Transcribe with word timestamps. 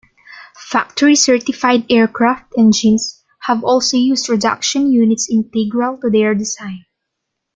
Factory 0.71 1.13
certified 1.15 1.85
aircraft 1.91 2.53
engines 2.57 3.23
have 3.41 3.63
also 3.63 3.97
used 3.97 4.29
reduction 4.29 4.91
units 4.91 5.29
integral 5.29 5.99
to 5.99 6.09
their 6.09 6.33
design. 6.33 6.85